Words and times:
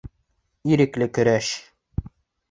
Ирекле 0.71 1.07
көрәш 1.17 1.49